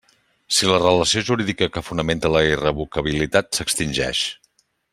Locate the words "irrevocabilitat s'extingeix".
2.53-4.25